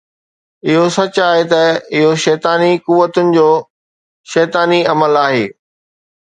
[0.69, 1.61] اهو سچ آهي ته
[1.97, 3.49] اهو شيطاني قوتن جو
[4.31, 5.45] شيطاني عمل آهي